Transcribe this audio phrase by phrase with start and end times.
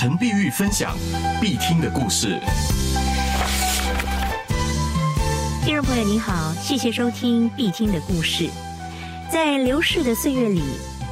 [0.00, 0.96] 陈碧玉分享
[1.42, 2.40] 必听的故事。
[5.62, 8.48] 听众朋友您好，谢谢收听必听的故事。
[9.30, 10.62] 在流逝的岁月里，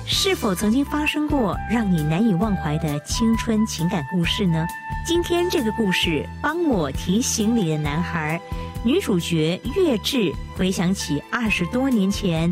[0.07, 4.67] 是否曾经发生过让你难以忘怀的青春情感故事呢？
[5.07, 8.41] 今天这个故事，帮我提行李的男孩，
[8.83, 12.51] 女主角月志回想起二十多年前，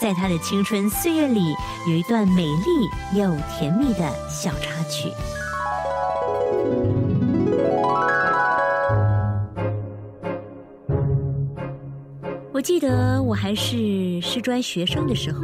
[0.00, 1.54] 在她的青春岁月里，
[1.86, 5.12] 有一段美丽又甜蜜的小插曲。
[12.66, 15.40] 记得我还是师专学生的时候，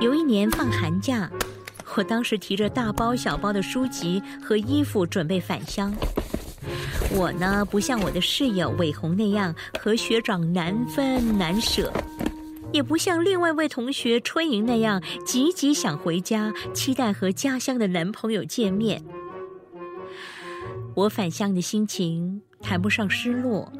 [0.00, 1.30] 有一年放寒假，
[1.94, 5.94] 我当时提着大包小包的书籍和衣服准备返乡。
[7.14, 11.92] 我呢，不像我的室友伟红那样和学长难分难舍，
[12.72, 19.04] 也不像另外一位同学春莹那样急急想回家，期待和家乡的男朋友见面。
[20.94, 23.70] 我返乡的心情谈不上失落，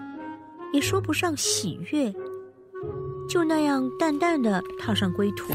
[0.75, 2.13] 也说不上喜悦。
[3.31, 5.55] 就那样淡淡的踏上归途。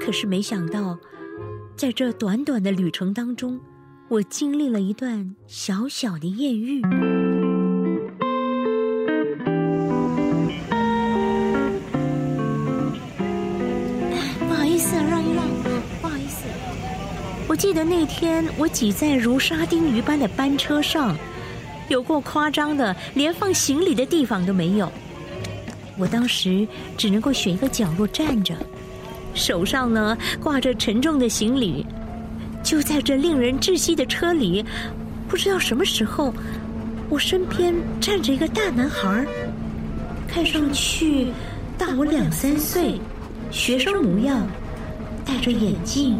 [0.00, 0.98] 可是没想到，
[1.76, 3.60] 在这短短的旅程当中，
[4.08, 6.80] 我经历了一段小小的艳遇。
[6.80, 6.88] 不
[14.54, 15.44] 好意思，让一让，
[16.00, 16.46] 不好意思。
[17.46, 21.14] 我记得那天我挤在如沙丁鱼般的班车上，
[21.88, 24.90] 有过夸张的，连放行李的地方都没有。
[25.96, 26.66] 我当时
[26.96, 28.54] 只能够选一个角落站着，
[29.34, 31.86] 手上呢挂着沉重的行李。
[32.62, 34.64] 就在这令人窒息的车里，
[35.28, 36.32] 不知道什么时候，
[37.10, 39.26] 我身边站着一个大男孩，
[40.26, 41.28] 看上去
[41.76, 42.98] 大我两三岁，
[43.50, 44.46] 学生模样，
[45.24, 46.18] 戴着眼镜。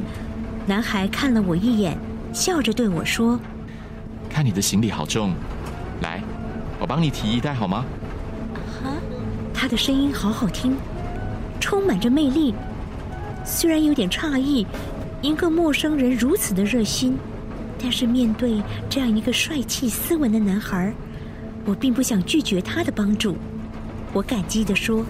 [0.66, 1.96] 男孩看了我一眼，
[2.32, 3.40] 笑着对我说
[4.28, 5.32] ：“看你的行李好重，
[6.02, 6.22] 来，
[6.78, 7.84] 我帮你提一袋好吗？”
[9.64, 10.76] 他的声音好好听，
[11.58, 12.54] 充满着魅力。
[13.46, 14.66] 虽然有点诧异，
[15.22, 17.16] 一个陌生人如此的热心，
[17.78, 20.92] 但是面对这样一个帅气斯文的男孩，
[21.64, 23.38] 我并不想拒绝他的帮助。
[24.12, 25.02] 我感激的说：“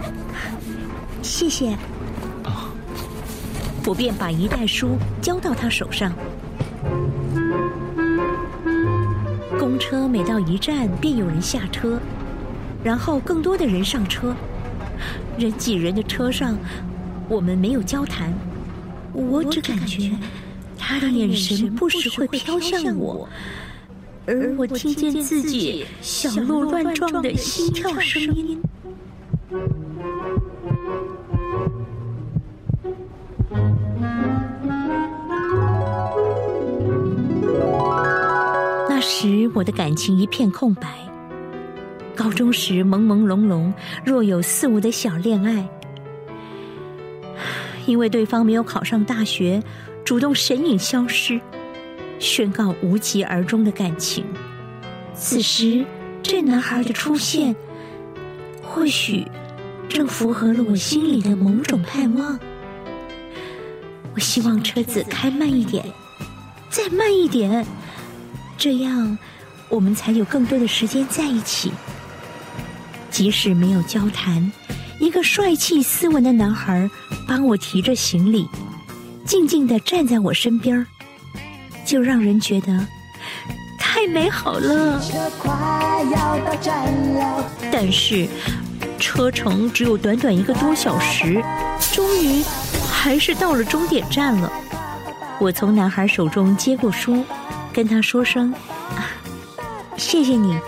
[1.21, 1.71] 谢谢。”
[2.47, 2.71] 啊，
[3.85, 6.13] 我便把一袋书交到他手上。
[9.59, 11.99] 公车每到一站，便有人下车。
[12.85, 14.37] 然后更多的人上车，
[15.39, 16.55] 人挤人的车上，
[17.31, 18.31] 我们没有交谈。
[19.15, 20.13] 我只感觉
[20.77, 23.27] 他的眼神不时会飘向我，
[24.27, 28.61] 而我听见自己小鹿乱撞的心跳声音。
[38.91, 41.14] 那时我的感情一片空白。
[42.15, 43.73] 高中时朦朦胧胧，
[44.05, 45.69] 若有似无的小恋爱，
[47.87, 49.63] 因为对方没有考上大学，
[50.05, 51.41] 主动神隐消失，
[52.19, 54.25] 宣告无疾而终的感情。
[55.15, 55.85] 此时，
[56.23, 57.55] 这男孩的出现，
[58.63, 59.27] 或许
[59.89, 62.39] 正符合了我心里的某种盼望。
[64.15, 65.85] 我希望车子开慢一点，
[66.71, 67.67] 再慢一点，
[68.57, 69.19] 这样
[69.69, 71.73] 我们才有更多的时间在一起。
[73.15, 74.51] 即使没有交谈，
[74.99, 76.91] 一个帅气斯文的男孩
[77.29, 78.49] 帮我提着行李，
[79.25, 80.85] 静静的站在我身边
[81.87, 82.85] 就让人觉得
[83.79, 85.01] 太美好了。
[87.71, 88.27] 但是
[88.99, 91.41] 车程只有短短一个多小时，
[91.93, 92.43] 终于
[92.91, 94.53] 还是到了终点站了。
[95.39, 97.25] 我从男孩手中接过书，
[97.73, 98.53] 跟他说声
[98.99, 99.07] ：“啊，
[99.97, 100.59] 谢谢你。”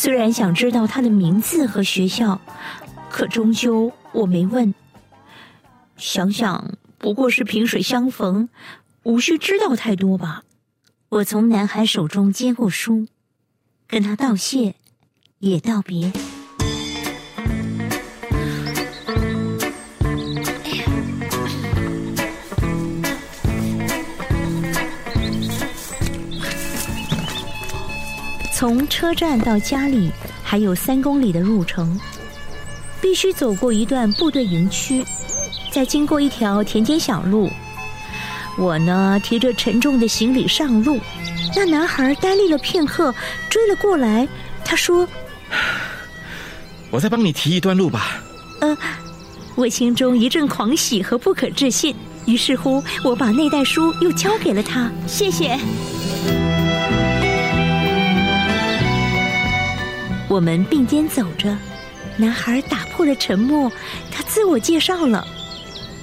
[0.00, 2.40] 虽然想知道他的名字和学校，
[3.10, 4.72] 可终究我没问。
[5.96, 8.48] 想想不过是萍水相逢，
[9.02, 10.44] 无需知道太多吧。
[11.08, 13.08] 我从男孩手中接过书，
[13.88, 14.76] 跟他道谢，
[15.40, 16.12] 也道别。
[28.58, 30.10] 从车站到家里
[30.42, 31.96] 还有三公里的路程，
[33.00, 35.04] 必须走过一段部队营区，
[35.70, 37.48] 再经过一条田间小路。
[38.56, 40.98] 我呢提着沉重的行李上路，
[41.54, 43.14] 那男孩呆立了片刻，
[43.48, 44.26] 追了过来。
[44.64, 45.06] 他说
[46.90, 48.20] ：“我再帮你提一段路吧。”
[48.60, 48.76] 呃，
[49.54, 51.94] 我心中一阵狂喜和不可置信。
[52.26, 54.90] 于是乎，我把那袋书又交给了他。
[55.06, 55.56] 谢谢。
[60.28, 61.56] 我们并肩走着，
[62.16, 63.72] 男孩打破了沉默，
[64.12, 65.26] 他自我介绍了：“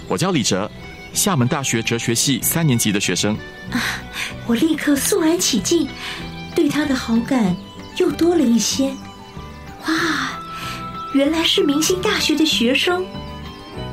[0.10, 0.70] 我叫李哲。”
[1.14, 3.38] 厦门大学哲学系三年级的学生
[3.72, 3.80] 啊，
[4.46, 5.88] 我立刻肃然起敬，
[6.54, 7.56] 对他的好感
[7.96, 8.94] 又多了一些。
[9.88, 9.94] 哇，
[11.14, 13.06] 原来是明星大学的学生，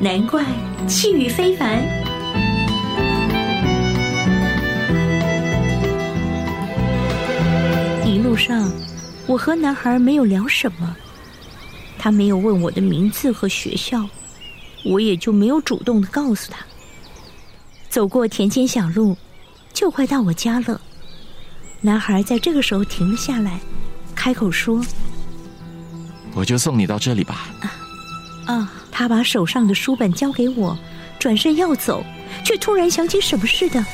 [0.01, 0.45] 难怪
[0.89, 1.81] 气宇非凡。
[8.05, 8.69] 一路上，
[9.27, 10.97] 我和男孩没有聊什么，
[11.99, 14.09] 他没有问我的名字和学校，
[14.85, 16.59] 我也就没有主动的告诉他。
[17.89, 19.17] 走过田间小路，
[19.73, 20.81] 就快到我家了。
[21.81, 23.61] 男孩在这个时候停了下来，
[24.15, 24.85] 开口说
[26.35, 27.49] ：“我就送你到这里吧。”
[28.47, 28.73] 啊！
[28.91, 30.77] 他把手上的书本交给我，
[31.19, 32.05] 转身要走，
[32.45, 33.85] 却突然想起什么似的，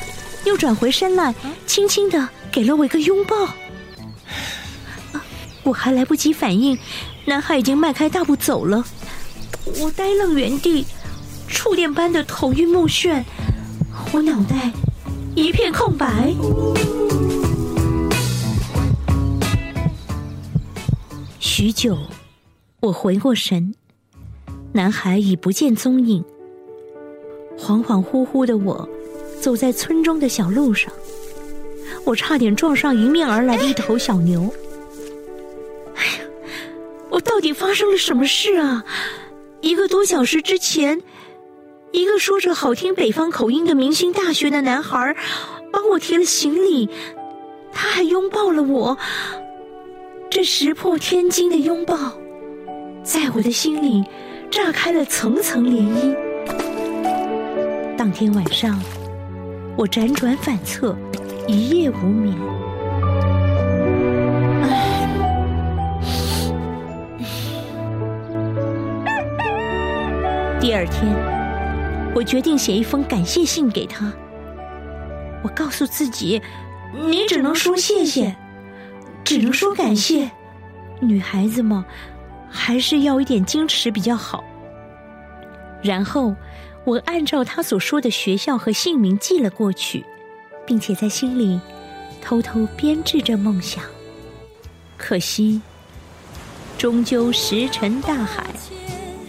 [0.45, 1.33] 又转回身来，
[1.65, 3.35] 轻轻的给了我一个拥抱。
[5.69, 6.75] 我还来不及反应，
[7.25, 8.83] 男孩已经迈开大步走了。
[9.79, 10.83] 我呆愣原地，
[11.47, 13.23] 触电般的头晕目眩。
[14.11, 14.71] 我脑袋
[15.35, 16.33] 一片空白，
[21.39, 21.95] 许久，
[22.79, 23.75] 我回过神，
[24.71, 26.25] 男孩已不见踪影。
[27.59, 28.89] 恍恍惚惚的我，
[29.39, 30.91] 走在村中的小路上，
[32.05, 34.51] 我差点撞上迎面而来的一头小牛。
[37.21, 38.83] 到底发生了什么事啊？
[39.61, 41.01] 一个多小时之前。
[41.91, 45.15] 一个说着好听北方口音的明星大学的男孩，
[45.71, 46.87] 帮我提了行李，
[47.71, 48.95] 他还拥抱了我。
[50.29, 52.13] 这石破天惊的拥抱，
[53.03, 54.03] 在我的心里
[54.51, 56.15] 炸开了层层涟漪。
[57.97, 58.79] 当天晚上，
[59.75, 60.95] 我辗转反侧，
[61.47, 62.58] 一夜无眠。
[70.59, 71.15] 第二天。
[72.15, 74.11] 我决定写一封感谢信给他。
[75.43, 76.41] 我告诉自己，
[77.07, 78.35] 你只能说谢谢，
[79.23, 80.29] 只能说感谢。
[80.99, 81.85] 女孩子嘛，
[82.49, 84.43] 还是要一点矜持比较好。
[85.81, 86.35] 然后，
[86.83, 90.03] 我按照他所说的学校和姓名寄了过去，
[90.65, 91.61] 并且在心里
[92.21, 93.83] 偷偷编织着梦想。
[94.97, 95.61] 可惜，
[96.77, 98.47] 终究石沉大海，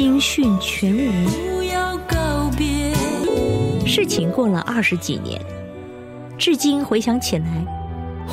[0.00, 1.50] 音讯全无。
[3.86, 5.38] 事情过了二十几年，
[6.38, 7.44] 至今回想起来，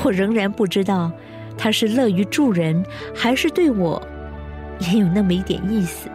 [0.01, 1.11] 我仍然不知道
[1.57, 2.81] 他是乐于助人，
[3.13, 4.01] 还是对我
[4.79, 6.07] 也有那么一点意思。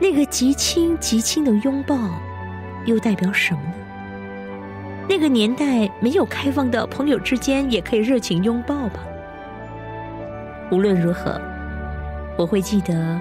[0.00, 1.94] 那个极轻极轻的拥抱，
[2.86, 3.74] 又代表什么呢？
[5.06, 9.00] 那个年代没有开放的朋友之间也可以热情拥抱吧。
[10.70, 11.38] 无论如何，
[12.38, 13.20] 我会记得，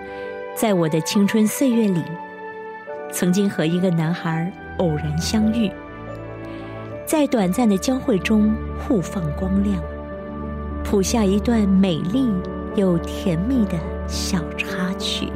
[0.59, 2.01] 在我的青春岁月里。
[3.11, 5.71] 曾经和一个男孩偶然相遇，
[7.05, 9.79] 在短暂的交汇中互放光亮，
[10.83, 12.27] 谱下一段美丽
[12.75, 15.27] 又甜蜜的小插曲。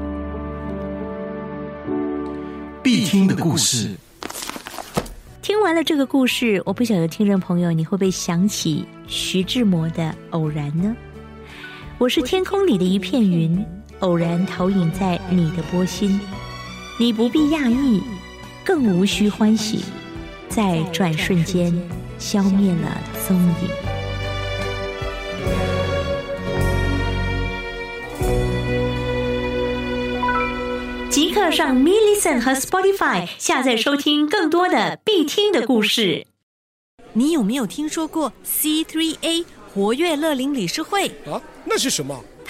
[2.82, 3.96] 必听的故事。
[5.44, 10.96] 听完了这个故事，我不晓得听众朋友你会不会想起徐志摩的《偶然》呢？
[12.00, 13.64] 我是天空里的一片云，
[14.02, 16.20] 偶然投影在你的波心。
[17.00, 18.04] 你不必讶异，
[18.64, 19.84] 更无需欢喜，
[20.50, 21.74] 在转瞬间
[22.20, 23.70] 消灭了踪影。
[31.10, 36.26] 即刻上 m i l l i c e n 和 Spotify 下载收听更多的必听的故事。
[37.14, 39.44] 你有没有听说过 C3A
[39.74, 41.08] 活跃乐龄理事会？
[41.30, 42.24] 啊，那是什么？